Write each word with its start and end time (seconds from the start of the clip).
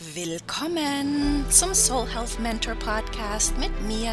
Willkommen 0.00 1.44
zum 1.50 1.74
Soul 1.74 2.06
Health 2.06 2.38
Mentor 2.38 2.76
Podcast 2.76 3.58
mit 3.58 3.82
mir, 3.82 4.12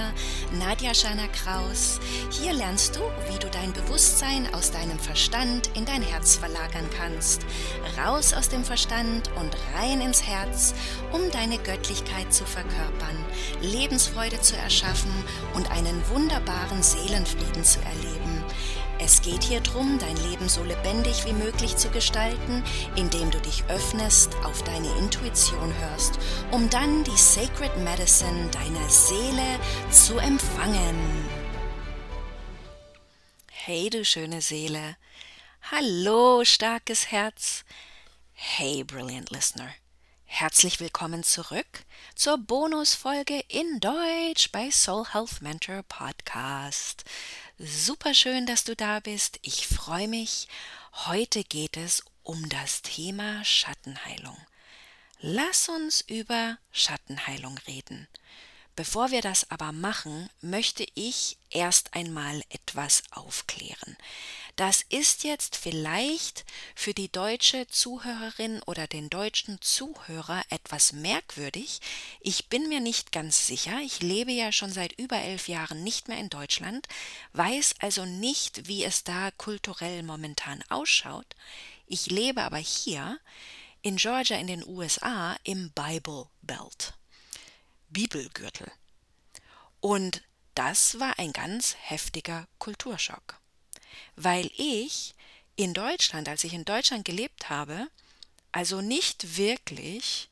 Nadja 0.58 0.96
Schana 0.96 1.27
Kraus. 1.27 2.00
Hier 2.31 2.54
lernst 2.54 2.95
du, 2.95 3.01
wie 3.29 3.38
du 3.38 3.47
dein 3.51 3.72
Bewusstsein 3.72 4.51
aus 4.56 4.71
deinem 4.71 4.98
Verstand 4.98 5.69
in 5.75 5.85
dein 5.85 6.01
Herz 6.01 6.37
verlagern 6.37 6.90
kannst. 6.98 7.45
Raus 8.00 8.34
aus 8.34 8.50
dem 8.50 8.63
Verstand 8.63 9.29
und 9.36 9.55
rein 9.75 10.02
ins 10.02 10.23
Herz, 10.23 10.73
um 11.11 11.21
deine 11.29 11.59
Göttlichkeit 11.59 12.33
zu 12.33 12.45
verkörpern, 12.45 13.23
Lebensfreude 13.61 14.41
zu 14.41 14.57
erschaffen 14.57 15.13
und 15.54 15.70
einen 15.70 16.02
wunderbaren 16.09 16.81
Seelenfrieden 16.81 17.63
zu 17.63 17.79
erleben. 17.81 18.24
Es 18.98 19.21
geht 19.21 19.43
hier 19.43 19.59
darum, 19.59 20.00
dein 20.00 20.16
Leben 20.30 20.48
so 20.48 20.64
lebendig 20.64 21.25
wie 21.25 21.34
möglich 21.34 21.75
zu 21.75 21.89
gestalten, 21.89 22.64
indem 22.95 23.30
du 23.30 23.39
dich 23.41 23.66
öffnest, 23.68 24.34
auf 24.44 24.64
deine 24.64 24.88
Intuition 24.98 25.73
hörst, 25.80 26.18
um 26.52 26.70
dann 26.70 27.03
die 27.03 27.17
Sacred 27.17 27.76
Medicine 27.80 28.50
deiner 28.52 28.89
Seele 28.89 29.59
zu 29.91 30.17
empfangen. 30.17 31.30
Hey 33.52 33.89
du 33.89 34.05
schöne 34.05 34.41
Seele. 34.41 34.95
Hallo 35.72 36.45
starkes 36.45 37.12
Herz. 37.12 37.66
Hey 38.31 38.84
Brilliant 38.84 39.30
Listener. 39.30 39.73
Herzlich 40.27 40.80
willkommen 40.80 41.23
zurück 41.23 41.86
zur 42.16 42.38
Bonusfolge 42.38 43.41
in 43.48 43.80
Deutsch 43.80 44.52
bei 44.52 44.70
Soul 44.70 45.05
Health 45.14 45.41
Mentor 45.41 45.84
Podcast. 45.84 47.05
Super 47.58 48.14
schön, 48.14 48.45
dass 48.45 48.66
du 48.66 48.76
da 48.76 49.00
bist. 49.00 49.40
Ich 49.41 49.68
freue 49.68 50.09
mich. 50.09 50.50
Heute 51.05 51.45
geht 51.45 51.78
es 51.78 52.04
um 52.22 52.50
das 52.50 52.81
Thema 52.81 53.45
Schattenheilung. 53.45 54.38
Lass 55.22 55.70
uns 55.70 56.02
über 56.02 56.58
Schattenheilung 56.73 57.58
reden. 57.66 58.09
Bevor 58.75 59.11
wir 59.11 59.22
das 59.22 59.50
aber 59.52 59.72
machen, 59.72 60.30
möchte 60.41 60.86
ich 60.95 61.38
erst 61.50 61.94
einmal 61.94 62.41
etwas 62.50 63.03
aufklären. 63.11 63.95
Das 64.58 64.81
ist 64.89 65.23
jetzt 65.23 65.55
vielleicht 65.55 66.45
für 66.75 66.94
die 66.94 67.09
deutsche 67.09 67.67
Zuhörerin 67.67 68.61
oder 68.63 68.88
den 68.88 69.09
deutschen 69.09 69.61
Zuhörer 69.61 70.44
etwas 70.50 70.91
merkwürdig. 70.91 71.80
Ich 72.19 72.47
bin 72.47 72.67
mir 72.67 72.81
nicht 72.81 73.13
ganz 73.13 73.47
sicher. 73.47 73.80
Ich 73.81 74.02
lebe 74.02 74.31
ja 74.31 74.52
schon 74.52 74.72
seit 74.72 74.91
über 75.00 75.22
elf 75.22 75.47
Jahren 75.47 75.83
nicht 75.83 76.09
mehr 76.09 76.17
in 76.17 76.30
Deutschland, 76.30 76.88
weiß 77.31 77.75
also 77.80 78.05
nicht, 78.05 78.67
wie 78.67 78.83
es 78.83 79.05
da 79.05 79.31
kulturell 79.31 80.03
momentan 80.03 80.63
ausschaut. 80.67 81.35
Ich 81.88 82.07
lebe 82.07 82.44
aber 82.44 82.57
hier 82.57 83.19
in 83.81 83.95
Georgia 83.95 84.38
in 84.38 84.47
den 84.47 84.67
USA 84.67 85.38
im 85.44 85.72
Bible 85.72 86.28
Belt. 86.41 86.94
Bibelgürtel. 87.95 88.69
Und 89.79 90.21
das 90.53 90.99
war 90.99 91.17
ein 91.17 91.31
ganz 91.31 91.77
heftiger 91.79 92.45
Kulturschock, 92.59 93.39
weil 94.17 94.51
ich 94.57 95.15
in 95.55 95.73
Deutschland, 95.73 96.27
als 96.27 96.43
ich 96.43 96.53
in 96.53 96.66
Deutschland 96.66 97.05
gelebt 97.05 97.49
habe, 97.49 97.88
also 98.51 98.81
nicht 98.81 99.38
wirklich 99.38 100.29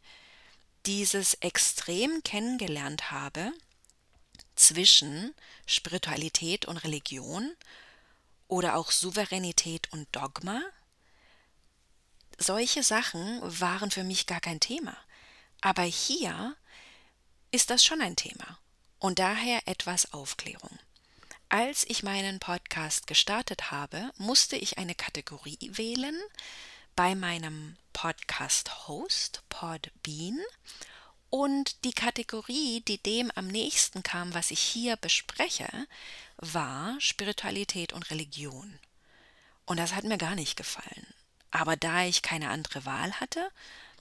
dieses 0.86 1.36
Extrem 1.36 2.22
kennengelernt 2.24 3.12
habe 3.12 3.54
zwischen 4.56 5.34
Spiritualität 5.66 6.66
und 6.66 6.76
Religion 6.84 7.56
oder 8.50 8.76
auch 8.76 8.92
Souveränität 8.92 9.90
und 9.94 10.14
Dogma. 10.14 10.62
Solche 12.38 12.84
Sachen 12.84 13.40
waren 13.42 13.90
für 13.90 14.04
mich 14.04 14.28
gar 14.28 14.42
kein 14.42 14.60
Thema. 14.60 14.98
Aber 15.62 15.84
hier 15.84 16.58
ist 17.54 17.70
das 17.70 17.86
schon 17.86 18.02
ein 18.02 18.16
Thema. 18.16 18.58
Und 18.98 19.20
daher 19.20 19.68
etwas 19.68 20.12
Aufklärung. 20.12 20.80
Als 21.50 21.84
ich 21.88 22.02
meinen 22.02 22.40
Podcast 22.40 23.06
gestartet 23.06 23.70
habe, 23.70 24.12
musste 24.18 24.56
ich 24.56 24.80
eine 24.80 24.96
Kategorie 24.96 25.60
wählen 25.74 26.20
bei 26.96 27.14
meinem 27.14 27.78
Podcast-Host 27.94 29.44
Podbean 29.50 30.40
und 31.30 31.84
die 31.84 31.94
Kategorie, 31.94 32.82
die 32.88 32.98
dem 32.98 33.32
am 33.36 33.48
nächsten 33.48 34.02
kam, 34.02 34.34
was 34.34 34.50
ich 34.50 34.60
hier 34.60 34.96
bespreche, 34.98 35.70
war 36.38 37.00
Spiritualität 37.00 37.94
und 37.94 38.10
Religion. 38.10 38.80
Und 39.66 39.78
das 39.78 39.94
hat 39.94 40.06
mir 40.06 40.18
gar 40.18 40.34
nicht 40.34 40.58
gefallen. 40.58 41.14
Aber 41.52 41.76
da 41.76 42.04
ich 42.04 42.24
keine 42.24 42.50
andere 42.50 42.86
Wahl 42.86 43.14
hatte, 43.20 43.48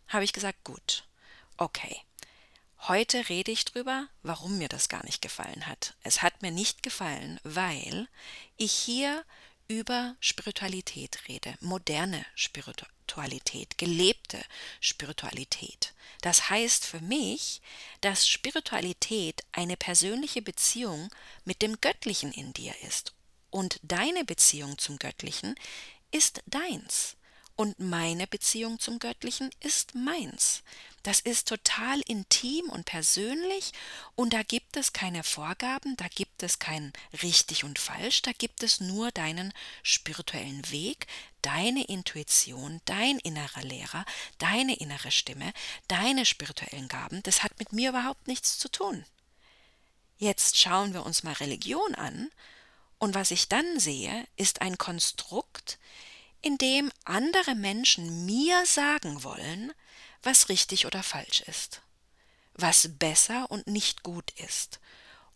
habe 0.09 0.25
ich 0.25 0.33
gesagt, 0.33 0.65
gut, 0.65 1.05
okay, 1.59 2.01
Heute 2.89 3.29
rede 3.29 3.53
ich 3.53 3.65
drüber, 3.65 4.09
warum 4.25 4.59
mir 4.59 4.69
das 4.69 4.89
gar 4.89 5.05
nicht 5.05 5.23
gefallen 5.23 5.69
hat. 5.69 5.95
Es 6.03 6.21
hat 6.21 6.43
mir 6.43 6.51
nicht 6.51 6.83
gefallen, 6.83 7.39
weil 7.45 8.09
ich 8.57 8.73
hier 8.73 9.25
über 9.69 10.17
Spiritualität 10.19 11.29
rede, 11.29 11.55
moderne 11.61 12.27
Spiritualität, 12.35 13.79
gelebte 13.79 14.43
Spiritualität. 14.81 15.95
Das 16.23 16.51
heißt 16.51 16.85
für 16.85 17.01
mich, 17.01 17.63
dass 18.01 18.27
Spiritualität 18.27 19.45
eine 19.53 19.77
persönliche 19.77 20.43
Beziehung 20.43 21.09
mit 21.45 21.63
dem 21.63 21.81
Göttlichen 21.81 22.33
in 22.33 22.53
dir 22.53 22.75
ist. 22.83 23.15
Und 23.51 23.79
deine 23.85 24.25
Beziehung 24.25 24.77
zum 24.77 24.99
Göttlichen 24.99 25.55
ist 26.11 26.43
deins 26.47 27.17
und 27.55 27.79
meine 27.79 28.27
Beziehung 28.27 28.79
zum 28.79 28.99
Göttlichen 28.99 29.51
ist 29.61 29.95
meins. 29.95 30.63
Das 31.03 31.19
ist 31.19 31.49
total 31.49 32.01
intim 32.03 32.69
und 32.69 32.85
persönlich 32.85 33.73
und 34.15 34.33
da 34.33 34.43
gibt 34.43 34.77
es 34.77 34.93
keine 34.93 35.25
Vorgaben, 35.25 35.97
da 35.97 36.07
gibt 36.07 36.45
es 36.45 36.61
kein 36.61 36.93
richtig 37.23 37.65
und 37.65 37.81
falsch, 37.81 38.23
da 38.23 38.31
gibt 38.33 38.63
es 38.63 38.79
nur 38.79 39.11
deinen 39.11 39.53
spirituellen 39.83 40.71
Weg, 40.71 41.09
deine 41.43 41.85
Intuition, 41.85 42.81
dein 42.85 43.19
innerer 43.19 43.63
Lehrer, 43.63 44.05
deine 44.39 44.77
innere 44.77 45.11
Stimme, 45.11 45.53
deine 45.89 46.25
spirituellen 46.25 46.87
Gaben. 46.87 47.21
Das 47.25 47.43
hat 47.43 47.59
mit 47.59 47.73
mir 47.73 47.91
überhaupt 47.91 48.29
nichts 48.29 48.59
zu 48.59 48.69
tun. 48.69 49.05
Jetzt 50.19 50.57
schauen 50.57 50.95
wir 50.95 51.05
uns 51.05 51.25
mal 51.25 51.33
Religion 51.33 51.97
an 51.97 52.31
und 53.01 53.17
was 53.17 53.33
ich 53.33 53.49
dann 53.49 53.81
sehe, 53.81 54.29
ist 54.37 54.63
ein 54.63 54.79
Konstrukt, 54.79 55.81
indem 56.43 56.93
andere 57.05 57.57
Menschen 57.57 58.25
mir 58.25 58.65
sagen 58.67 59.25
wollen, 59.25 59.73
was 60.23 60.49
richtig 60.49 60.87
oder 60.87 61.03
falsch 61.03 61.41
ist, 61.43 61.83
was 62.55 62.89
besser 62.99 63.51
und 63.51 63.67
nicht 63.67 64.03
gut 64.03 64.31
ist. 64.33 64.81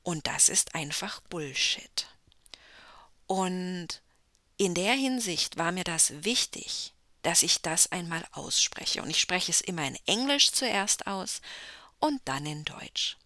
Und 0.02 0.26
das 0.26 0.48
ist 0.48 0.74
einfach 0.74 1.20
Bullshit. 1.22 2.06
Und 3.26 4.02
in 4.56 4.74
der 4.74 4.94
Hinsicht 4.94 5.56
war 5.56 5.72
mir 5.72 5.84
das 5.84 6.24
wichtig, 6.24 6.92
dass 7.22 7.42
ich 7.42 7.60
das 7.60 7.91
einmal 7.91 8.24
ausspreche. 8.30 9.02
Und 9.02 9.10
ich 9.10 9.20
spreche 9.20 9.50
es 9.50 9.60
immer 9.60 9.86
in 9.86 9.98
Englisch 10.06 10.52
zuerst 10.52 11.06
aus 11.06 11.41
und 11.98 12.20
dann 12.24 12.47
in 12.47 12.64
Deutsch. 12.64 13.16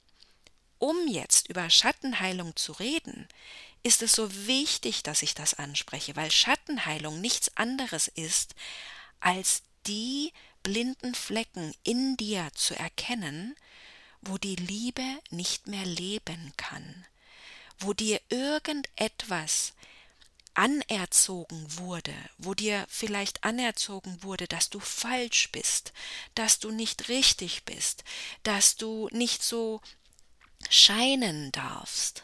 Um 0.79 1.07
jetzt 1.07 1.49
über 1.49 1.69
Schattenheilung 1.69 2.57
zu 2.57 2.73
reden, 2.73 3.29
ist 3.83 4.03
es 4.03 4.13
so 4.13 4.47
wichtig, 4.47 5.03
dass 5.03 5.23
ich 5.23 5.35
das 5.35 5.55
anspreche, 5.55 6.17
weil 6.17 6.31
Schattenheilung 6.31 7.21
nichts 7.21 7.55
anderes 7.57 8.09
ist, 8.09 8.55
als 9.21 9.63
die 9.87 10.33
blinden 10.71 11.17
Flecken 11.17 11.75
in 11.83 12.17
dir 12.17 12.49
zu 12.55 12.79
erkennen, 12.79 13.57
wo 14.21 14.39
die 14.39 14.55
Liebe 14.55 15.03
nicht 15.31 15.67
mehr 15.67 15.85
leben 15.85 16.53
kann, 16.57 17.07
wo 17.81 17.93
dir 17.93 18.21
irgendetwas 18.29 19.73
anerzogen 20.55 21.77
wurde, 21.77 22.15
wo 22.39 22.55
dir 22.55 22.87
vielleicht 22.89 23.43
anerzogen 23.43 24.23
wurde, 24.23 24.47
dass 24.47 24.71
du 24.71 24.79
falsch 24.79 25.51
bist, 25.51 25.93
dass 26.37 26.61
du 26.61 26.71
nicht 26.71 27.09
richtig 27.09 27.65
bist, 27.65 28.05
dass 28.45 28.77
du 28.77 29.09
nicht 29.11 29.43
so 29.43 29.81
scheinen 30.69 31.51
darfst, 31.51 32.23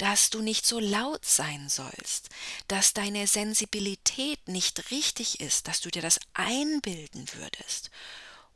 dass 0.00 0.30
du 0.30 0.40
nicht 0.40 0.64
so 0.64 0.80
laut 0.80 1.26
sein 1.26 1.68
sollst, 1.68 2.30
dass 2.68 2.94
deine 2.94 3.26
Sensibilität 3.26 4.48
nicht 4.48 4.90
richtig 4.90 5.40
ist, 5.42 5.68
dass 5.68 5.82
du 5.82 5.90
dir 5.90 6.00
das 6.00 6.18
einbilden 6.32 7.26
würdest. 7.34 7.90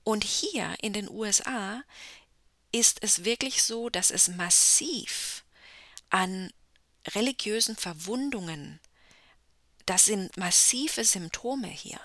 Und 0.04 0.24
hier 0.24 0.74
in 0.80 0.94
den 0.94 1.06
USA 1.06 1.82
ist 2.72 3.02
es 3.02 3.24
wirklich 3.24 3.62
so, 3.62 3.90
dass 3.90 4.10
es 4.10 4.28
massiv 4.28 5.44
an 6.08 6.50
religiösen 7.08 7.76
Verwundungen, 7.76 8.80
das 9.84 10.06
sind 10.06 10.34
massive 10.38 11.04
Symptome 11.04 11.68
hier. 11.68 12.00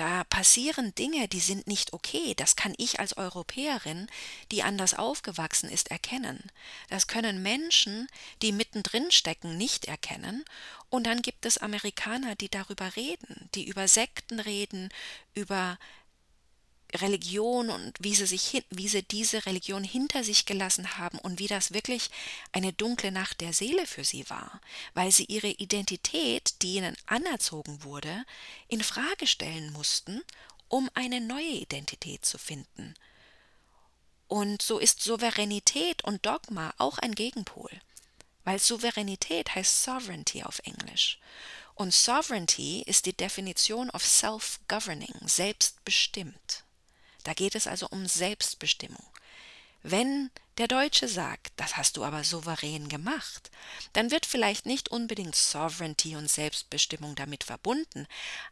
Da 0.00 0.24
passieren 0.24 0.94
Dinge, 0.94 1.28
die 1.28 1.40
sind 1.40 1.66
nicht 1.66 1.92
okay. 1.92 2.32
Das 2.34 2.56
kann 2.56 2.72
ich 2.78 3.00
als 3.00 3.18
Europäerin, 3.18 4.06
die 4.50 4.62
anders 4.62 4.94
aufgewachsen 4.94 5.68
ist, 5.68 5.90
erkennen. 5.90 6.42
Das 6.88 7.06
können 7.06 7.42
Menschen, 7.42 8.08
die 8.40 8.52
mittendrin 8.52 9.10
stecken, 9.10 9.58
nicht 9.58 9.84
erkennen. 9.84 10.42
Und 10.88 11.06
dann 11.06 11.20
gibt 11.20 11.44
es 11.44 11.58
Amerikaner, 11.58 12.34
die 12.34 12.48
darüber 12.48 12.96
reden, 12.96 13.50
die 13.54 13.68
über 13.68 13.88
Sekten 13.88 14.40
reden, 14.40 14.88
über 15.34 15.78
Religion 16.94 17.70
und 17.70 17.94
wie 18.00 18.14
sie 18.14 18.26
sich 18.26 18.64
wie 18.70 18.88
sie 18.88 19.02
diese 19.02 19.46
Religion 19.46 19.84
hinter 19.84 20.24
sich 20.24 20.46
gelassen 20.46 20.98
haben 20.98 21.18
und 21.18 21.38
wie 21.38 21.46
das 21.46 21.72
wirklich 21.72 22.10
eine 22.52 22.72
dunkle 22.72 23.12
Nacht 23.12 23.40
der 23.40 23.52
Seele 23.52 23.86
für 23.86 24.04
sie 24.04 24.28
war, 24.28 24.60
weil 24.94 25.12
sie 25.12 25.24
ihre 25.24 25.48
Identität, 25.48 26.62
die 26.62 26.74
ihnen 26.74 26.96
anerzogen 27.06 27.84
wurde, 27.84 28.24
in 28.68 28.82
Frage 28.82 29.26
stellen 29.26 29.72
mussten, 29.72 30.22
um 30.68 30.88
eine 30.94 31.20
neue 31.20 31.52
Identität 31.52 32.24
zu 32.24 32.38
finden. 32.38 32.94
Und 34.28 34.62
so 34.62 34.78
ist 34.78 35.02
Souveränität 35.02 36.04
und 36.04 36.24
Dogma 36.24 36.72
auch 36.78 36.98
ein 36.98 37.14
Gegenpol, 37.14 37.70
weil 38.44 38.60
Souveränität 38.60 39.54
heißt 39.54 39.82
Sovereignty 39.82 40.44
auf 40.44 40.60
Englisch. 40.64 41.18
Und 41.74 41.92
Sovereignty 41.92 42.82
ist 42.86 43.06
die 43.06 43.16
Definition 43.16 43.90
of 43.90 44.04
self-governing, 44.04 45.14
selbstbestimmt. 45.24 46.64
Da 47.24 47.34
geht 47.34 47.54
es 47.54 47.66
also 47.66 47.86
um 47.90 48.06
Selbstbestimmung. 48.06 49.04
Wenn 49.82 50.30
der 50.58 50.68
Deutsche 50.68 51.08
sagt, 51.08 51.54
das 51.56 51.78
hast 51.78 51.96
du 51.96 52.04
aber 52.04 52.22
souverän 52.22 52.90
gemacht, 52.90 53.50
dann 53.94 54.10
wird 54.10 54.26
vielleicht 54.26 54.66
nicht 54.66 54.90
unbedingt 54.90 55.34
Sovereignty 55.34 56.16
und 56.16 56.30
Selbstbestimmung 56.30 57.14
damit 57.14 57.44
verbunden, 57.44 58.06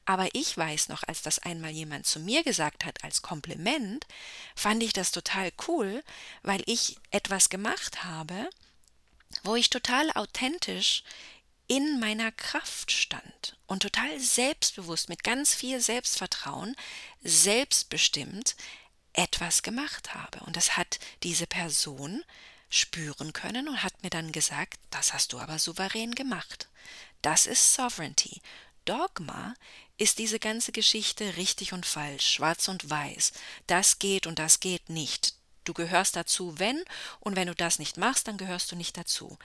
aber 0.07 0.29
ich 0.33 0.57
weiß 0.57 0.89
noch, 0.89 1.03
als 1.03 1.21
das 1.21 1.39
einmal 1.39 1.71
jemand 1.71 2.07
zu 2.07 2.19
mir 2.19 2.43
gesagt 2.45 2.87
hat 2.87 3.05
als 3.05 3.21
Kompliment, 3.21 4.07
fand 4.57 4.83
ich 4.83 4.95
das 4.95 5.11
total 5.11 5.53
cool, 5.67 6.03
weil 6.43 6.63
ich 6.65 6.97
etwas 7.11 7.51
gemacht 7.51 8.05
habe, 8.05 8.49
wo 9.43 9.55
ich 9.55 9.69
total 9.69 10.11
authentisch 10.13 11.03
in 11.69 12.01
meiner 12.01 12.33
Kraft 12.33 12.91
stand 12.91 13.57
und 13.67 13.83
total 13.83 14.19
selbstbewusst, 14.19 15.09
mit 15.09 15.23
ganz 15.23 15.55
viel 15.55 15.81
Selbstvertrauen, 15.81 16.75
selbstbestimmt 17.23 18.57
etwas 19.13 19.63
gemacht 19.63 20.15
habe. 20.15 20.41
Und 20.41 20.57
das 20.57 20.77
hat 20.77 20.99
diese 21.23 21.47
Person 21.47 22.25
spüren 22.71 23.33
können 23.33 23.69
und 23.69 23.83
hat 23.83 24.03
mir 24.03 24.11
dann 24.11 24.33
gesagt, 24.33 24.79
das 24.91 25.13
hast 25.13 25.33
du 25.33 25.39
aber 25.39 25.59
souverän 25.59 26.15
gemacht. 26.15 26.69
Das 27.23 27.47
ist 27.47 27.75
Sovereignty. 27.75 28.41
Dogma 28.85 29.55
ist 29.99 30.19
diese 30.19 30.39
ganze 30.39 30.73
Geschichte 30.73 31.37
richtig 31.37 31.73
und 31.73 31.85
falsch, 31.85 32.27
schwarz 32.35 32.69
und 32.69 32.89
weiß. 32.89 33.33
Das 33.67 33.99
geht 33.99 34.27
und 34.27 34.39
das 34.39 34.61
geht 34.61 34.89
nicht. 34.89 35.35
Du 35.65 35.75
gehörst 35.75 36.17
dazu, 36.17 36.59
wenn, 36.59 36.83
und 37.21 37.37
wenn 37.37 37.49
du 37.49 37.55
das 37.55 37.79
nicht 37.79 37.99
machst, 37.99 38.29
dann 38.29 38.39
gehörst 38.39 38.73
du 38.73 38.77
nicht 38.77 38.97
dazu. 38.97 39.37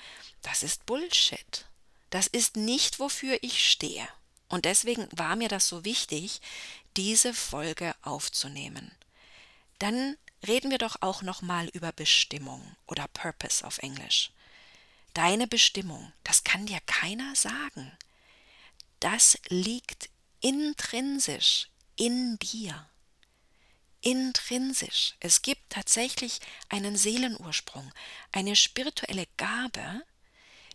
Das 0.42 0.64
ist 0.64 0.86
Bullshit. 0.86 1.66
Das 2.14 2.28
ist 2.28 2.58
nicht, 2.58 3.00
wofür 3.00 3.40
ich 3.42 3.68
stehe. 3.68 4.08
Und 4.48 4.66
deswegen 4.66 5.08
war 5.14 5.36
mir 5.36 5.48
das 5.50 5.68
so 5.68 5.84
wichtig, 5.84 6.42
diese 6.96 7.34
Folge 7.34 7.96
aufzunehmen. 8.04 8.92
Dann 9.80 10.16
reden 10.46 10.70
wir 10.70 10.78
doch 10.78 10.98
auch 11.02 11.24
noch 11.24 11.42
mal 11.42 11.70
über 11.70 11.92
Bestimmung 11.92 12.76
oder 12.86 13.08
Purpose 13.08 13.66
auf 13.66 13.80
Englisch. 13.80 14.30
Deine 15.16 15.48
Bestimmung, 15.48 16.14
das 16.24 16.44
kann 16.44 16.68
dir 16.68 16.80
keiner 16.86 17.36
sagen. 17.36 17.92
Das 19.00 19.40
liegt 19.48 20.12
intrinsisch 20.40 21.72
in 21.96 22.38
dir. 22.38 22.88
Intrinsisch. 24.02 25.16
Es 25.20 25.42
gibt 25.42 25.68
tatsächlich 25.72 26.42
einen 26.70 26.96
Seelenursprung, 26.96 27.92
eine 28.32 28.56
spirituelle 28.56 29.26
Gabe, 29.38 30.04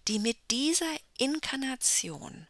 die 0.08 0.18
mit 0.18 0.38
dieser 0.50 0.96
Inkarnation 1.18 2.46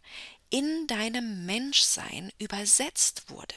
in 0.50 0.86
deinem 0.86 1.44
Menschsein 1.44 2.32
übersetzt 2.38 3.28
wurde. 3.28 3.54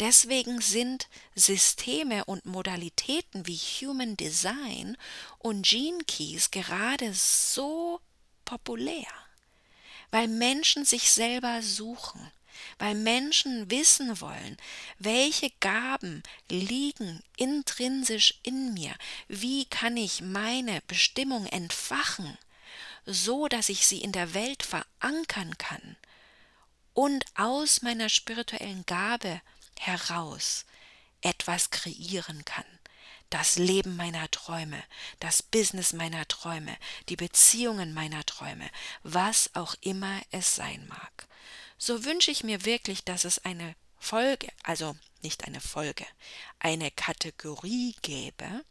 Deswegen 0.00 0.60
sind 0.60 1.08
Systeme 1.34 2.24
und 2.24 2.46
Modalitäten 2.46 3.46
wie 3.46 3.56
Human 3.56 4.16
Design 4.16 4.96
und 5.38 5.66
Gene 5.66 6.04
Keys 6.04 6.50
gerade 6.50 7.12
so 7.12 8.00
populär, 8.44 9.08
weil 10.10 10.28
Menschen 10.28 10.84
sich 10.84 11.10
selber 11.10 11.62
suchen, 11.62 12.32
weil 12.78 12.94
Menschen 12.94 13.70
wissen 13.70 14.20
wollen, 14.20 14.56
welche 14.98 15.50
Gaben 15.60 16.22
liegen 16.50 17.22
intrinsisch 17.36 18.40
in 18.42 18.72
mir, 18.72 18.94
wie 19.28 19.66
kann 19.66 19.96
ich 19.96 20.22
meine 20.22 20.80
Bestimmung 20.86 21.46
entfachen, 21.46 22.38
so 23.06 23.48
dass 23.48 23.68
ich 23.68 23.86
sie 23.86 24.00
in 24.00 24.12
der 24.12 24.34
Welt 24.34 24.62
verankern 24.62 25.56
kann 25.58 25.96
und 26.94 27.24
aus 27.34 27.82
meiner 27.82 28.08
spirituellen 28.08 28.84
Gabe 28.86 29.40
heraus 29.78 30.66
etwas 31.22 31.70
kreieren 31.70 32.44
kann. 32.44 32.64
Das 33.30 33.56
Leben 33.56 33.96
meiner 33.96 34.28
Träume, 34.30 34.82
das 35.20 35.42
Business 35.42 35.92
meiner 35.92 36.26
Träume, 36.26 36.76
die 37.08 37.16
Beziehungen 37.16 37.94
meiner 37.94 38.26
Träume, 38.26 38.68
was 39.04 39.54
auch 39.54 39.76
immer 39.80 40.20
es 40.32 40.56
sein 40.56 40.86
mag. 40.88 41.28
So 41.78 42.04
wünsche 42.04 42.32
ich 42.32 42.42
mir 42.42 42.64
wirklich, 42.64 43.04
dass 43.04 43.24
es 43.24 43.44
eine 43.44 43.76
Folge, 43.98 44.48
also 44.64 44.96
nicht 45.22 45.46
eine 45.46 45.60
Folge, 45.60 46.06
eine 46.58 46.90
Kategorie 46.90 47.94
gäbe, 48.02 48.64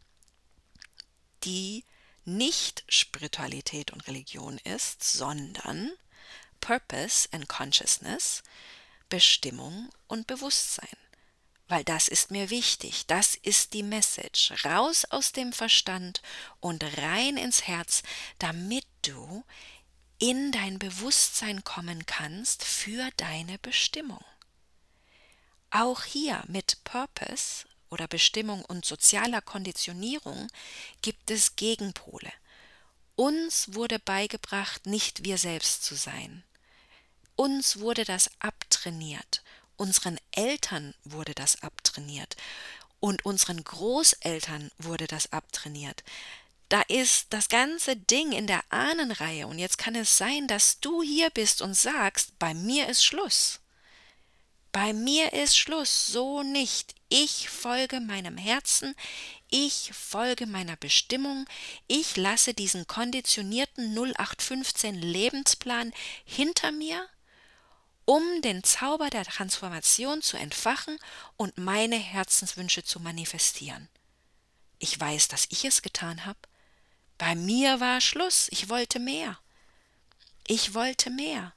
die 1.44 1.84
nicht 2.36 2.84
Spiritualität 2.88 3.92
und 3.92 4.06
Religion 4.06 4.58
ist, 4.58 5.02
sondern 5.02 5.92
Purpose 6.60 7.28
and 7.32 7.48
Consciousness, 7.48 8.42
Bestimmung 9.08 9.90
und 10.06 10.26
Bewusstsein. 10.26 10.88
Weil 11.68 11.84
das 11.84 12.08
ist 12.08 12.30
mir 12.30 12.50
wichtig, 12.50 13.06
das 13.06 13.34
ist 13.36 13.74
die 13.74 13.84
Message. 13.84 14.52
Raus 14.64 15.04
aus 15.04 15.32
dem 15.32 15.52
Verstand 15.52 16.20
und 16.58 16.82
rein 16.98 17.36
ins 17.36 17.66
Herz, 17.66 18.02
damit 18.38 18.86
du 19.02 19.44
in 20.18 20.52
dein 20.52 20.78
Bewusstsein 20.78 21.64
kommen 21.64 22.06
kannst 22.06 22.64
für 22.64 23.08
deine 23.16 23.58
Bestimmung. 23.58 24.24
Auch 25.70 26.02
hier 26.02 26.42
mit 26.48 26.82
Purpose 26.84 27.66
oder 27.90 28.08
Bestimmung 28.08 28.64
und 28.64 28.84
sozialer 28.84 29.42
Konditionierung 29.42 30.48
gibt 31.02 31.30
es 31.30 31.56
Gegenpole. 31.56 32.32
Uns 33.16 33.74
wurde 33.74 33.98
beigebracht, 33.98 34.86
nicht 34.86 35.24
wir 35.24 35.36
selbst 35.36 35.84
zu 35.84 35.94
sein. 35.94 36.42
Uns 37.36 37.80
wurde 37.80 38.04
das 38.04 38.30
abtrainiert. 38.38 39.42
Unseren 39.76 40.18
Eltern 40.32 40.94
wurde 41.04 41.34
das 41.34 41.62
abtrainiert. 41.62 42.36
Und 42.98 43.24
unseren 43.24 43.64
Großeltern 43.64 44.70
wurde 44.78 45.06
das 45.06 45.32
abtrainiert. 45.32 46.04
Da 46.68 46.82
ist 46.82 47.26
das 47.30 47.48
ganze 47.48 47.96
Ding 47.96 48.32
in 48.32 48.46
der 48.46 48.62
Ahnenreihe. 48.70 49.46
Und 49.46 49.58
jetzt 49.58 49.78
kann 49.78 49.96
es 49.96 50.16
sein, 50.16 50.46
dass 50.46 50.80
du 50.80 51.02
hier 51.02 51.30
bist 51.30 51.62
und 51.62 51.74
sagst, 51.74 52.38
bei 52.38 52.54
mir 52.54 52.88
ist 52.88 53.04
Schluss. 53.04 53.60
Bei 54.70 54.92
mir 54.92 55.32
ist 55.32 55.58
Schluss, 55.58 56.06
so 56.06 56.42
nicht. 56.42 56.94
Ich 57.12 57.48
folge 57.48 57.98
meinem 57.98 58.38
Herzen, 58.38 58.94
ich 59.50 59.90
folge 59.92 60.46
meiner 60.46 60.76
Bestimmung, 60.76 61.44
ich 61.88 62.16
lasse 62.16 62.54
diesen 62.54 62.86
konditionierten 62.86 63.92
0815 63.98 64.94
Lebensplan 64.94 65.92
hinter 66.24 66.70
mir, 66.70 67.08
um 68.04 68.22
den 68.42 68.62
Zauber 68.62 69.10
der 69.10 69.24
Transformation 69.24 70.22
zu 70.22 70.36
entfachen 70.36 71.00
und 71.36 71.58
meine 71.58 71.96
Herzenswünsche 71.96 72.84
zu 72.84 73.00
manifestieren. 73.00 73.88
Ich 74.78 74.98
weiß, 74.98 75.26
dass 75.26 75.48
ich 75.50 75.64
es 75.64 75.82
getan 75.82 76.26
habe. 76.26 76.38
Bei 77.18 77.34
mir 77.34 77.80
war 77.80 78.00
Schluss, 78.00 78.46
ich 78.52 78.68
wollte 78.68 79.00
mehr. 79.00 79.36
Ich 80.46 80.74
wollte 80.74 81.10
mehr. 81.10 81.54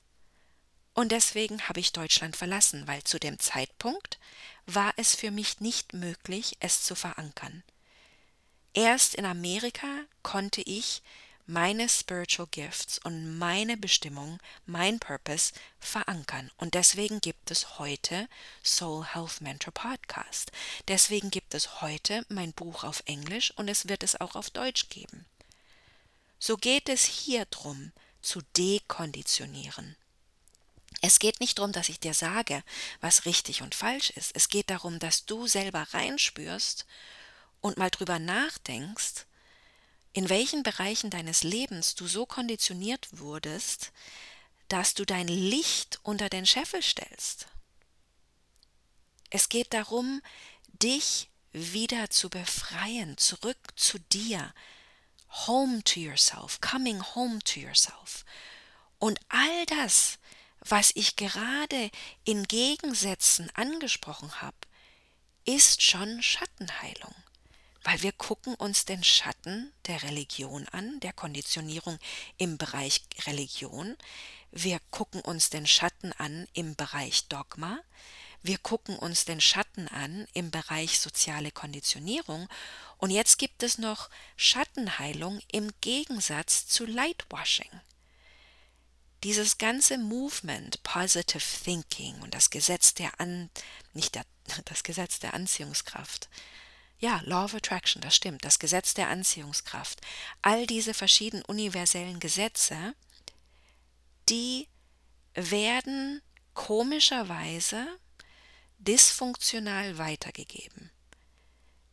Und 0.96 1.12
deswegen 1.12 1.62
habe 1.70 1.80
ich 1.80 1.94
Deutschland 1.94 2.36
verlassen, 2.36 2.88
weil 2.88 3.04
zu 3.04 3.20
dem 3.20 3.38
Zeitpunkt 3.38 4.18
war 4.66 4.94
es 4.98 5.16
für 5.16 5.32
mich 5.32 5.60
nicht 5.60 5.94
möglich, 5.94 6.58
es 6.60 6.84
zu 6.84 6.96
verankern. 6.96 7.64
Erst 8.74 9.16
in 9.16 9.26
Amerika 9.26 9.88
konnte 10.24 10.62
ich 10.62 11.02
meine 11.46 11.90
Spiritual 11.90 12.48
Gifts 12.50 13.00
und 13.00 13.38
meine 13.38 13.76
Bestimmung, 13.76 14.40
mein 14.66 15.00
Purpose 15.00 15.54
verankern. 15.80 16.50
Und 16.58 16.74
deswegen 16.74 17.20
gibt 17.20 17.52
es 17.52 17.78
heute 17.80 18.30
Soul 18.64 19.06
Health 19.06 19.42
Mentor 19.42 19.74
Podcast. 19.74 20.52
Deswegen 20.88 21.30
gibt 21.32 21.54
es 21.54 21.82
heute 21.82 22.26
mein 22.30 22.54
Buch 22.54 22.84
auf 22.84 23.04
Englisch 23.06 23.52
und 23.58 23.68
es 23.68 23.88
wird 23.88 24.04
es 24.04 24.20
auch 24.20 24.36
auf 24.36 24.50
Deutsch 24.50 24.90
geben. 24.90 25.26
So 26.40 26.58
geht 26.58 26.90
es 26.90 27.04
hier 27.04 27.46
drum, 27.46 27.92
zu 28.22 28.42
dekonditionieren. 28.58 29.98
Es 31.06 31.20
geht 31.20 31.42
nicht 31.42 31.60
darum, 31.60 31.74
dass 31.74 31.90
ich 31.90 32.00
dir 32.00 32.14
sage, 32.14 32.64
was 33.02 33.26
richtig 33.26 33.62
und 33.62 33.76
falsch 33.76 34.10
ist. 34.12 34.32
Es 34.36 34.48
geht 34.48 34.70
darum, 34.70 35.00
dass 35.00 35.26
du 35.26 35.48
selber 35.48 35.86
reinspürst 35.92 36.86
und 37.60 37.78
mal 37.78 37.90
drüber 37.90 38.20
nachdenkst, 38.20 39.26
in 40.14 40.30
welchen 40.30 40.64
Bereichen 40.64 41.10
deines 41.10 41.44
Lebens 41.44 41.96
du 41.96 42.08
so 42.08 42.26
konditioniert 42.26 43.10
wurdest, 43.12 43.92
dass 44.70 44.94
du 44.94 45.06
dein 45.06 45.28
Licht 45.28 46.00
unter 46.04 46.30
den 46.30 46.46
Scheffel 46.46 46.82
stellst. 46.82 47.48
Es 49.30 49.50
geht 49.50 49.74
darum, 49.74 50.22
dich 50.72 51.30
wieder 51.52 52.12
zu 52.12 52.30
befreien, 52.30 53.18
zurück 53.18 53.58
zu 53.76 54.00
dir, 54.00 54.54
home 55.48 55.84
to 55.84 56.00
yourself, 56.00 56.62
coming 56.62 57.04
home 57.14 57.40
to 57.40 57.60
yourself. 57.60 58.24
Und 59.00 59.20
all 59.28 59.66
das, 59.66 60.18
was 60.66 60.92
ich 60.96 61.16
gerade 61.16 61.92
in 62.24 62.44
Gegensätzen 62.44 63.50
angesprochen 63.56 64.42
habe, 64.42 64.58
ist 65.46 65.82
schon 65.82 66.22
Schattenheilung 66.24 67.14
weil 67.84 68.02
wir 68.02 68.14
gucken 68.14 68.56
uns 68.56 68.86
den 68.86 69.04
Schatten 69.04 69.74
der 69.88 70.04
Religion 70.04 70.68
an, 70.70 71.00
der 71.02 71.14
Konditionierung 71.14 72.00
im 72.38 72.58
Bereich 72.58 73.02
Religion. 73.26 73.98
Wir 74.52 74.80
gucken 74.90 75.22
uns 75.22 75.50
den 75.50 75.68
Schatten 75.68 76.14
an 76.14 76.48
im 76.54 76.76
Bereich 76.76 77.28
Dogma. 77.28 77.80
Wir 78.42 78.58
gucken 78.58 78.98
uns 78.98 79.26
den 79.26 79.42
Schatten 79.42 79.88
an 79.88 80.28
im 80.34 80.52
Bereich 80.52 81.00
soziale 81.00 81.52
Konditionierung. 81.52 82.48
Und 82.98 83.10
jetzt 83.10 83.38
gibt 83.38 83.64
es 83.64 83.78
noch 83.78 84.10
Schattenheilung 84.38 85.42
im 85.52 85.72
Gegensatz 85.82 86.68
zu 86.68 86.86
Lightwashing. 86.86 87.70
Dieses 89.24 89.58
ganze 89.58 89.98
Movement 89.98 90.84
Positive 90.84 91.44
Thinking 91.64 92.20
und 92.22 92.34
das 92.34 92.50
Gesetz 92.50 92.94
der 92.94 93.20
An 93.20 93.50
nicht 93.94 94.16
der, 94.16 94.26
das 94.66 94.84
Gesetz 94.84 95.20
der 95.20 95.34
Anziehungskraft, 95.34 96.30
ja, 97.00 97.22
Law 97.26 97.46
of 97.46 97.54
Attraction, 97.54 98.02
das 98.02 98.16
stimmt, 98.16 98.46
das 98.46 98.60
Gesetz 98.60 98.94
der 98.94 99.10
Anziehungskraft. 99.10 100.00
All 100.42 100.66
diese 100.66 100.94
verschiedenen 100.94 101.44
universellen 101.44 102.20
Gesetze, 102.22 102.96
die 104.30 104.70
werden 105.34 106.22
komischerweise 106.54 107.88
dysfunktional 108.78 109.98
weitergegeben. 109.98 110.92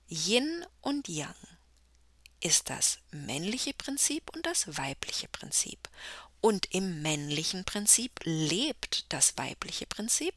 Yin 0.09 0.65
und 0.81 1.09
Yang 1.09 1.35
ist 2.41 2.71
das 2.71 2.99
männliche 3.11 3.75
Prinzip 3.75 4.31
und 4.35 4.47
das 4.47 4.77
weibliche 4.77 5.29
Prinzip. 5.29 5.89
Und 6.40 6.75
im 6.75 7.02
männlichen 7.02 7.64
Prinzip 7.64 8.20
lebt 8.25 9.12
das 9.12 9.37
weibliche 9.37 9.87
Prinzip 9.87 10.35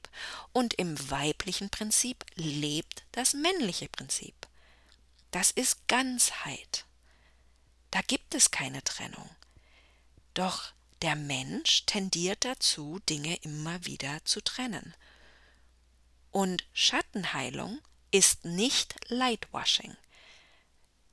und 0.52 0.74
im 0.74 1.10
weiblichen 1.10 1.70
Prinzip 1.70 2.26
lebt 2.36 3.04
das 3.14 3.34
männliche 3.34 3.88
Prinzip. 3.88 4.36
Das 5.32 5.52
ist 5.52 5.88
Ganzheit. 5.88 6.86
Da 7.92 8.02
gibt 8.02 8.36
es 8.36 8.52
keine 8.52 8.84
Trennung. 8.84 9.30
Doch 10.34 10.74
der 11.02 11.16
Mensch 11.16 11.86
tendiert 11.86 12.44
dazu, 12.46 13.00
Dinge 13.10 13.36
immer 13.38 13.86
wieder 13.86 14.24
zu 14.26 14.42
trennen. 14.42 14.96
Und 16.32 16.66
Schattenheilung 16.74 17.80
ist 18.12 18.46
nicht 18.46 18.96
Lightwashing. 19.10 19.96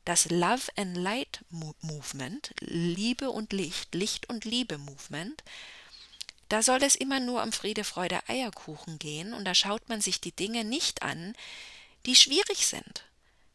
Das 0.04 0.30
Love 0.30 0.62
and 0.76 0.96
Light 0.96 1.44
Movement, 1.50 2.52
Liebe 2.60 3.30
und 3.30 3.52
Licht, 3.52 3.94
Licht 3.94 4.28
und 4.28 4.44
Liebe 4.44 4.78
Movement, 4.78 5.42
da 6.48 6.62
soll 6.62 6.82
es 6.82 6.96
immer 6.96 7.20
nur 7.20 7.42
um 7.42 7.52
Friede, 7.52 7.84
Freude, 7.84 8.20
Eierkuchen 8.28 8.98
gehen 8.98 9.34
und 9.34 9.44
da 9.44 9.54
schaut 9.54 9.88
man 9.88 10.00
sich 10.00 10.20
die 10.20 10.32
Dinge 10.32 10.64
nicht 10.64 11.02
an, 11.02 11.34
die 12.06 12.16
schwierig 12.16 12.66
sind, 12.66 13.04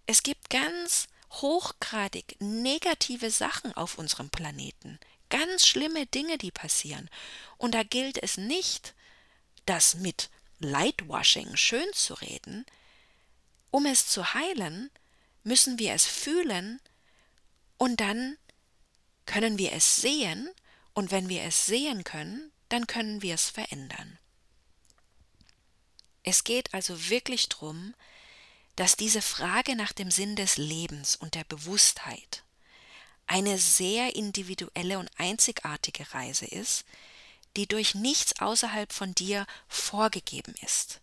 es 0.08 0.22
gibt 0.24 0.50
ganz 0.50 1.08
hochgradig 1.32 2.36
negative 2.40 3.32
Sachen 3.32 3.76
auf 3.76 3.98
unserem 3.98 4.30
Planeten, 4.30 5.00
ganz 5.30 5.66
schlimme 5.66 6.06
Dinge, 6.06 6.38
die 6.38 6.52
passieren. 6.52 7.10
Und 7.58 7.74
da 7.74 7.84
gilt 7.84 8.22
es 8.22 8.38
nicht, 8.38 8.94
das 9.66 9.96
mit 9.96 10.30
Lightwashing 10.60 11.58
schön 11.58 11.92
zu 11.94 12.14
reden. 12.16 12.66
Um 13.72 13.86
es 13.86 14.08
zu 14.08 14.34
heilen, 14.34 14.92
müssen 15.46 15.80
wir 15.80 15.94
es 15.94 16.06
fühlen 16.06 16.82
und 17.78 18.02
dann 18.02 18.38
können 19.26 19.58
wir 19.58 19.72
es 19.74 19.98
sehen 19.98 20.50
und 20.94 21.12
wenn 21.12 21.30
wir 21.30 21.44
es 21.44 21.66
sehen 21.66 22.04
können, 22.04 22.52
dann 22.70 22.88
können 22.88 23.22
wir 23.22 23.36
es 23.36 23.50
verändern. 23.50 24.18
Es 26.24 26.44
geht 26.44 26.74
also 26.74 27.10
wirklich 27.10 27.48
darum, 27.50 27.94
dass 28.76 28.98
diese 28.98 29.22
Frage 29.22 29.76
nach 29.76 29.94
dem 29.94 30.10
Sinn 30.10 30.36
des 30.36 30.58
Lebens 30.58 31.16
und 31.16 31.36
der 31.36 31.44
Bewusstheit 31.44 32.44
eine 33.28 33.58
sehr 33.58 34.16
individuelle 34.16 35.00
und 35.00 35.10
einzigartige 35.18 36.12
Reise 36.14 36.46
ist, 36.46 36.86
die 37.56 37.68
durch 37.68 37.94
nichts 37.94 38.42
außerhalb 38.42 38.92
von 38.92 39.14
dir 39.14 39.46
vorgegeben 39.68 40.56
ist. 40.62 41.02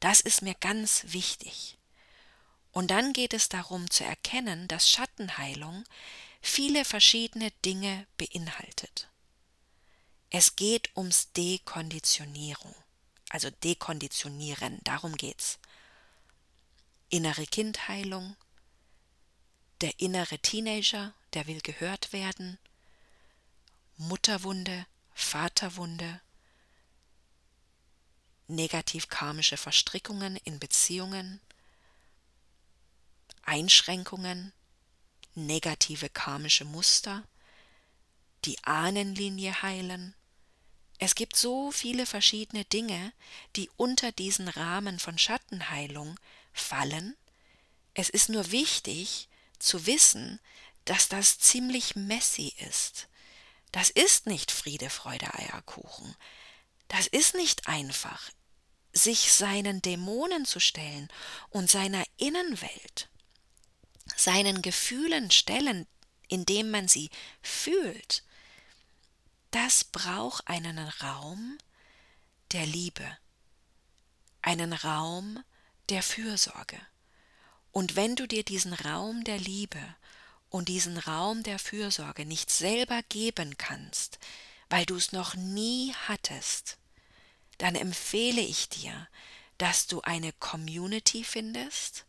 Das 0.00 0.20
ist 0.20 0.42
mir 0.42 0.54
ganz 0.54 1.04
wichtig. 1.08 1.77
Und 2.78 2.92
dann 2.92 3.12
geht 3.12 3.34
es 3.34 3.48
darum 3.48 3.90
zu 3.90 4.04
erkennen, 4.04 4.68
dass 4.68 4.88
Schattenheilung 4.88 5.82
viele 6.40 6.84
verschiedene 6.84 7.50
Dinge 7.64 8.06
beinhaltet. 8.16 9.08
Es 10.30 10.54
geht 10.54 10.96
ums 10.96 11.32
Dekonditionierung, 11.32 12.72
also 13.30 13.50
Dekonditionieren, 13.50 14.78
darum 14.84 15.16
geht's 15.16 15.58
innere 17.08 17.46
Kindheilung, 17.46 18.36
der 19.80 19.98
innere 19.98 20.38
Teenager, 20.38 21.12
der 21.32 21.48
will 21.48 21.60
gehört 21.60 22.12
werden, 22.12 22.60
Mutterwunde, 23.96 24.86
Vaterwunde, 25.14 26.20
negativ 28.46 29.08
karmische 29.08 29.56
Verstrickungen 29.56 30.36
in 30.36 30.60
Beziehungen, 30.60 31.40
Einschränkungen, 33.42 34.52
negative 35.34 36.08
karmische 36.08 36.64
Muster, 36.64 37.24
die 38.44 38.62
Ahnenlinie 38.64 39.62
heilen. 39.62 40.14
Es 40.98 41.14
gibt 41.14 41.36
so 41.36 41.70
viele 41.70 42.06
verschiedene 42.06 42.64
Dinge, 42.64 43.12
die 43.56 43.70
unter 43.76 44.12
diesen 44.12 44.48
Rahmen 44.48 44.98
von 44.98 45.16
Schattenheilung 45.16 46.18
fallen. 46.52 47.16
Es 47.94 48.08
ist 48.08 48.28
nur 48.28 48.50
wichtig 48.50 49.28
zu 49.58 49.86
wissen, 49.86 50.40
dass 50.84 51.08
das 51.08 51.38
ziemlich 51.38 51.96
messy 51.96 52.54
ist. 52.68 53.08
Das 53.72 53.90
ist 53.90 54.26
nicht 54.26 54.50
Friede, 54.50 54.90
Freude, 54.90 55.32
Eierkuchen. 55.34 56.16
Das 56.88 57.06
ist 57.06 57.34
nicht 57.34 57.68
einfach, 57.68 58.30
sich 58.92 59.32
seinen 59.32 59.82
Dämonen 59.82 60.46
zu 60.46 60.58
stellen 60.58 61.08
und 61.50 61.70
seiner 61.70 62.04
Innenwelt, 62.16 63.08
seinen 64.16 64.62
Gefühlen 64.62 65.30
stellen, 65.30 65.86
indem 66.28 66.70
man 66.70 66.88
sie 66.88 67.10
fühlt. 67.42 68.22
Das 69.50 69.84
braucht 69.84 70.46
einen 70.46 70.78
Raum 70.78 71.58
der 72.52 72.66
Liebe, 72.66 73.18
einen 74.42 74.72
Raum 74.72 75.42
der 75.88 76.02
Fürsorge. 76.02 76.80
Und 77.72 77.96
wenn 77.96 78.16
du 78.16 78.26
dir 78.26 78.44
diesen 78.44 78.72
Raum 78.72 79.24
der 79.24 79.38
Liebe 79.38 79.80
und 80.50 80.68
diesen 80.68 80.98
Raum 80.98 81.42
der 81.42 81.58
Fürsorge 81.58 82.26
nicht 82.26 82.50
selber 82.50 83.02
geben 83.08 83.56
kannst, 83.56 84.18
weil 84.68 84.84
du 84.84 84.96
es 84.96 85.12
noch 85.12 85.34
nie 85.34 85.94
hattest, 86.06 86.78
dann 87.58 87.74
empfehle 87.74 88.40
ich 88.40 88.68
dir, 88.68 89.08
dass 89.58 89.86
du 89.86 90.00
eine 90.02 90.32
Community 90.32 91.24
findest, 91.24 92.04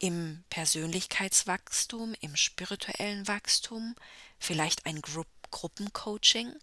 im 0.00 0.42
Persönlichkeitswachstum, 0.50 2.14
im 2.20 2.34
spirituellen 2.34 3.28
Wachstum, 3.28 3.94
vielleicht 4.38 4.86
ein 4.86 5.00
Gru 5.00 5.24
Gruppencoaching 5.52 6.54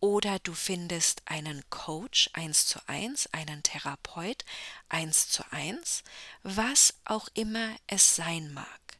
oder 0.00 0.40
du 0.40 0.52
findest 0.52 1.22
einen 1.26 1.62
Coach 1.70 2.28
eins 2.32 2.66
zu 2.66 2.80
eins, 2.88 3.28
einen 3.28 3.62
Therapeut 3.62 4.44
eins 4.88 5.28
zu 5.28 5.44
eins, 5.52 6.02
was 6.42 6.94
auch 7.04 7.28
immer 7.34 7.76
es 7.86 8.16
sein 8.16 8.52
mag. 8.52 8.98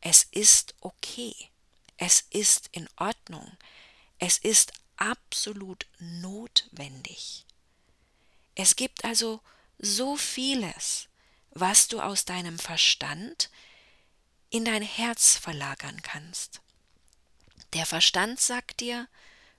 Es 0.00 0.24
ist 0.30 0.74
okay. 0.80 1.34
Es 1.96 2.24
ist 2.30 2.68
in 2.72 2.88
Ordnung. 2.96 3.50
Es 4.18 4.38
ist 4.38 4.72
absolut 4.96 5.86
notwendig. 5.98 7.44
Es 8.54 8.76
gibt 8.76 9.04
also 9.04 9.40
so 9.78 10.16
vieles, 10.16 11.08
was 11.54 11.88
du 11.88 12.00
aus 12.00 12.24
deinem 12.24 12.58
Verstand 12.58 13.50
in 14.50 14.64
dein 14.64 14.82
Herz 14.82 15.36
verlagern 15.36 16.02
kannst. 16.02 16.60
Der 17.72 17.86
Verstand 17.86 18.40
sagt 18.40 18.80
dir, 18.80 19.08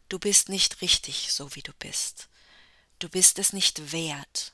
Du 0.09 0.19
bist 0.19 0.49
nicht 0.49 0.81
richtig, 0.81 1.31
so 1.31 1.55
wie 1.55 1.63
du 1.63 1.73
bist. 1.79 2.29
Du 2.99 3.09
bist 3.09 3.39
es 3.39 3.53
nicht 3.53 3.91
wert. 3.91 4.53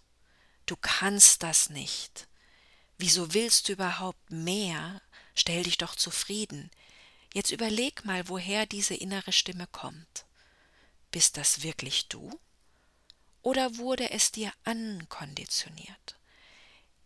Du 0.66 0.78
kannst 0.78 1.44
das 1.44 1.70
nicht. 1.70 2.28
Wieso 2.98 3.34
willst 3.34 3.68
du 3.68 3.74
überhaupt 3.74 4.32
mehr? 4.32 5.02
Stell 5.36 5.64
dich 5.64 5.78
doch 5.78 5.96
zufrieden. 5.96 6.72
Jetzt 7.34 7.52
überleg 7.52 8.06
mal, 8.06 8.30
woher 8.30 8.66
diese 8.66 8.96
innere 8.96 9.32
Stimme 9.32 9.68
kommt. 9.68 10.26
Bist 11.12 11.38
das 11.38 11.64
wirklich 11.64 12.08
du? 12.08 12.40
Oder 13.42 13.78
wurde 13.78 14.12
es 14.12 14.32
dir 14.32 14.54
ankonditioniert? 14.64 16.19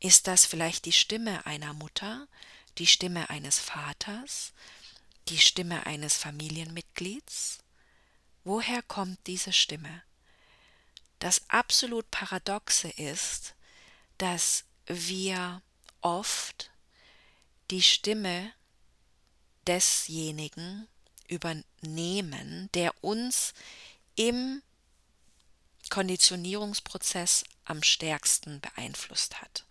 Ist 0.03 0.27
das 0.27 0.45
vielleicht 0.45 0.83
die 0.83 0.91
Stimme 0.91 1.45
einer 1.45 1.71
Mutter, 1.73 2.27
die 2.77 2.87
Stimme 2.87 3.29
eines 3.29 3.57
Vaters, 3.57 4.51
die 5.29 5.37
Stimme 5.37 5.85
eines 5.85 6.17
Familienmitglieds? 6.17 7.59
Woher 8.43 8.81
kommt 8.81 9.17
diese 9.27 9.53
Stimme? 9.53 10.03
Das 11.19 11.49
absolut 11.49 12.11
Paradoxe 12.11 12.89
ist, 12.89 13.55
dass 14.17 14.65
wir 14.87 15.61
oft 16.01 16.69
die 17.71 17.81
Stimme 17.81 18.51
desjenigen 19.67 20.85
übernehmen, 21.29 22.69
der 22.73 22.93
uns 23.01 23.53
im 24.15 24.61
Konditionierungsprozess 25.89 27.45
am 27.63 27.81
stärksten 27.81 28.59
beeinflusst 28.59 29.41
hat. 29.41 29.63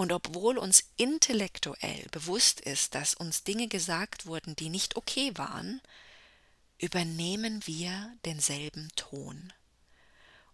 Und 0.00 0.12
obwohl 0.12 0.56
uns 0.56 0.84
intellektuell 0.96 2.06
bewusst 2.10 2.62
ist, 2.62 2.94
dass 2.94 3.12
uns 3.12 3.44
Dinge 3.44 3.68
gesagt 3.68 4.24
wurden, 4.24 4.56
die 4.56 4.70
nicht 4.70 4.96
okay 4.96 5.30
waren, 5.34 5.82
übernehmen 6.78 7.60
wir 7.66 8.10
denselben 8.24 8.90
Ton. 8.96 9.52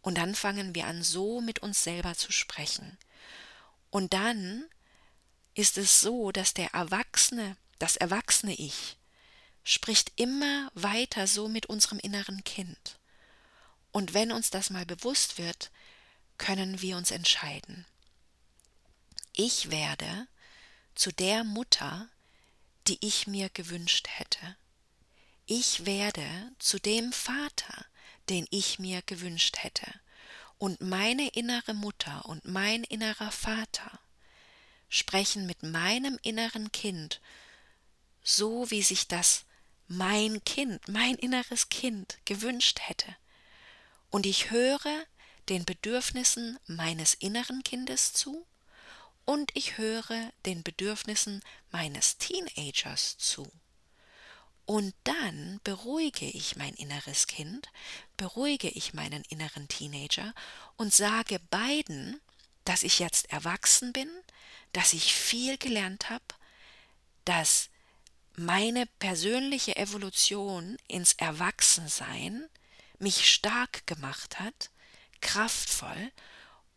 Und 0.00 0.18
dann 0.18 0.34
fangen 0.34 0.74
wir 0.74 0.88
an, 0.88 1.04
so 1.04 1.40
mit 1.40 1.60
uns 1.60 1.84
selber 1.84 2.16
zu 2.16 2.32
sprechen. 2.32 2.98
Und 3.90 4.14
dann 4.14 4.64
ist 5.54 5.78
es 5.78 6.00
so, 6.00 6.32
dass 6.32 6.52
der 6.52 6.74
Erwachsene, 6.74 7.56
das 7.78 7.96
erwachsene 7.96 8.54
Ich, 8.54 8.96
spricht 9.62 10.10
immer 10.16 10.72
weiter 10.74 11.28
so 11.28 11.46
mit 11.46 11.66
unserem 11.66 12.00
inneren 12.00 12.42
Kind. 12.42 12.98
Und 13.92 14.12
wenn 14.12 14.32
uns 14.32 14.50
das 14.50 14.70
mal 14.70 14.86
bewusst 14.86 15.38
wird, 15.38 15.70
können 16.36 16.82
wir 16.82 16.96
uns 16.96 17.12
entscheiden. 17.12 17.86
Ich 19.38 19.70
werde 19.70 20.28
zu 20.94 21.12
der 21.12 21.44
Mutter, 21.44 22.08
die 22.88 22.96
ich 23.06 23.26
mir 23.26 23.50
gewünscht 23.50 24.08
hätte. 24.08 24.56
Ich 25.44 25.84
werde 25.84 26.26
zu 26.58 26.78
dem 26.78 27.12
Vater, 27.12 27.84
den 28.30 28.46
ich 28.48 28.78
mir 28.78 29.02
gewünscht 29.02 29.58
hätte. 29.58 29.92
Und 30.56 30.80
meine 30.80 31.28
innere 31.28 31.74
Mutter 31.74 32.24
und 32.24 32.46
mein 32.46 32.82
innerer 32.84 33.30
Vater 33.30 34.00
sprechen 34.88 35.44
mit 35.44 35.62
meinem 35.62 36.18
inneren 36.22 36.72
Kind 36.72 37.20
so, 38.22 38.70
wie 38.70 38.82
sich 38.82 39.06
das 39.06 39.44
mein 39.86 40.42
Kind, 40.44 40.88
mein 40.88 41.14
inneres 41.16 41.68
Kind 41.68 42.16
gewünscht 42.24 42.80
hätte. 42.80 43.14
Und 44.08 44.24
ich 44.24 44.50
höre 44.50 45.04
den 45.50 45.66
Bedürfnissen 45.66 46.58
meines 46.66 47.12
inneren 47.12 47.62
Kindes 47.64 48.14
zu 48.14 48.46
und 49.26 49.50
ich 49.54 49.76
höre 49.76 50.32
den 50.46 50.62
Bedürfnissen 50.62 51.42
meines 51.70 52.16
Teenagers 52.16 53.18
zu. 53.18 53.46
Und 54.64 54.94
dann 55.04 55.60
beruhige 55.62 56.26
ich 56.26 56.56
mein 56.56 56.74
inneres 56.74 57.26
Kind, 57.26 57.68
beruhige 58.16 58.68
ich 58.68 58.94
meinen 58.94 59.22
inneren 59.28 59.68
Teenager 59.68 60.34
und 60.76 60.94
sage 60.94 61.38
beiden, 61.50 62.20
dass 62.64 62.82
ich 62.82 62.98
jetzt 62.98 63.30
erwachsen 63.30 63.92
bin, 63.92 64.10
dass 64.72 64.92
ich 64.92 65.14
viel 65.14 65.58
gelernt 65.58 66.10
habe, 66.10 66.24
dass 67.24 67.68
meine 68.36 68.86
persönliche 68.98 69.76
Evolution 69.76 70.76
ins 70.88 71.14
Erwachsensein 71.14 72.48
mich 72.98 73.32
stark 73.32 73.86
gemacht 73.86 74.40
hat, 74.40 74.70
kraftvoll, 75.20 76.12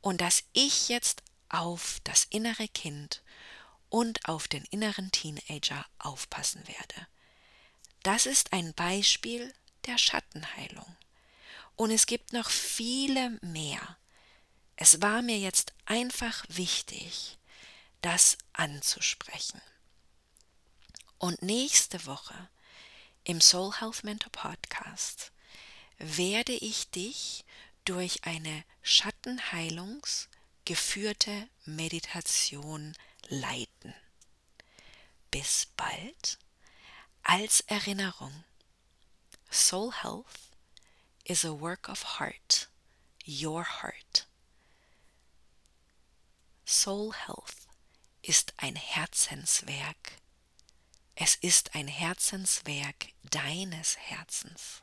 und 0.01 0.21
dass 0.21 0.43
ich 0.53 0.89
jetzt 0.89 1.23
auf 1.49 1.99
das 2.03 2.25
innere 2.25 2.67
Kind 2.67 3.23
und 3.89 4.25
auf 4.25 4.47
den 4.47 4.63
inneren 4.65 5.11
Teenager 5.11 5.85
aufpassen 5.97 6.67
werde. 6.67 7.07
Das 8.03 8.25
ist 8.25 8.53
ein 8.53 8.73
Beispiel 8.73 9.53
der 9.85 9.97
Schattenheilung. 9.97 10.95
Und 11.75 11.91
es 11.91 12.05
gibt 12.05 12.33
noch 12.33 12.49
viele 12.49 13.37
mehr. 13.41 13.97
Es 14.75 15.01
war 15.01 15.21
mir 15.21 15.37
jetzt 15.37 15.73
einfach 15.85 16.45
wichtig, 16.49 17.37
das 18.01 18.37
anzusprechen. 18.53 19.61
Und 21.17 21.41
nächste 21.41 22.05
Woche 22.05 22.49
im 23.23 23.41
Soul 23.41 23.73
Health 23.79 24.03
Mentor 24.03 24.31
Podcast 24.31 25.31
werde 25.97 26.53
ich 26.53 26.89
dich 26.91 27.43
durch 27.83 28.23
eine 28.23 28.63
Schattenheilungsgeführte 30.75 31.49
Meditation 31.65 32.95
leiten. 33.27 33.93
Bis 35.31 35.67
bald. 35.75 36.37
Als 37.23 37.61
Erinnerung, 37.61 38.43
Soul 39.49 39.91
Health 39.91 40.51
is 41.25 41.43
a 41.43 41.59
work 41.59 41.89
of 41.89 42.19
heart, 42.19 42.69
your 43.25 43.63
heart. 43.63 44.27
Soul 46.65 47.13
Health 47.13 47.67
ist 48.21 48.53
ein 48.57 48.75
Herzenswerk 48.75 50.19
es 51.21 51.35
ist 51.35 51.75
ein 51.75 51.89
Herzenswerk 51.89 53.09
deines 53.23 53.97
Herzens. 53.97 54.81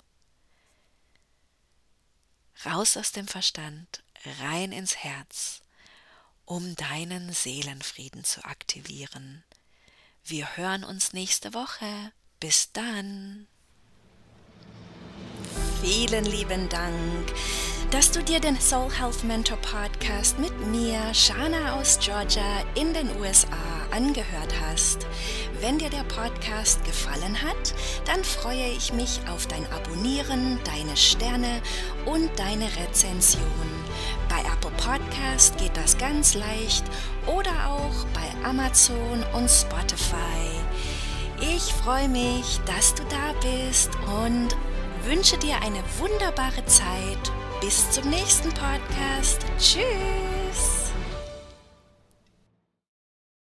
Raus 2.66 2.98
aus 2.98 3.12
dem 3.12 3.26
Verstand, 3.26 4.02
rein 4.40 4.70
ins 4.72 4.96
Herz, 4.96 5.62
um 6.46 6.74
deinen 6.76 7.32
Seelenfrieden 7.32 8.24
zu 8.24 8.42
aktivieren. 8.44 9.44
Wir 10.24 10.56
hören 10.56 10.84
uns 10.84 11.12
nächste 11.12 11.52
Woche. 11.52 12.12
Bis 12.40 12.72
dann. 12.72 13.46
Vielen 15.82 16.24
lieben 16.24 16.68
Dank 16.68 17.32
dass 17.90 18.10
du 18.10 18.22
dir 18.22 18.40
den 18.40 18.60
Soul 18.60 18.90
Health 18.90 19.22
Mentor 19.24 19.58
Podcast 19.58 20.38
mit 20.38 20.52
mir, 20.66 20.98
Shana 21.14 21.78
aus 21.78 21.98
Georgia 22.00 22.62
in 22.74 22.92
den 22.92 23.08
USA 23.20 23.46
angehört 23.90 24.52
hast. 24.60 25.06
Wenn 25.60 25.78
dir 25.78 25.90
der 25.90 26.04
Podcast 26.04 26.84
gefallen 26.84 27.40
hat, 27.42 27.74
dann 28.04 28.22
freue 28.24 28.68
ich 28.76 28.92
mich 28.92 29.20
auf 29.30 29.46
dein 29.46 29.64
Abonnieren, 29.72 30.58
deine 30.64 30.96
Sterne 30.96 31.62
und 32.06 32.28
deine 32.38 32.68
Rezension. 32.76 33.75
Bei 34.28 34.40
Apple 34.40 34.70
Podcast 34.76 35.56
geht 35.58 35.76
das 35.76 35.96
ganz 35.98 36.34
leicht 36.34 36.84
oder 37.26 37.50
auch 37.68 38.04
bei 38.14 38.48
Amazon 38.48 39.24
und 39.34 39.50
Spotify. 39.50 40.16
Ich 41.40 41.72
freue 41.74 42.08
mich, 42.08 42.60
dass 42.66 42.94
du 42.94 43.02
da 43.04 43.32
bist 43.40 43.90
und 44.24 44.56
wünsche 45.04 45.38
dir 45.38 45.56
eine 45.62 45.82
wunderbare 45.98 46.64
Zeit 46.66 47.32
bis 47.60 47.90
zum 47.90 48.08
nächsten 48.10 48.48
Podcast. 48.50 49.44
Tschüss. 49.58 50.35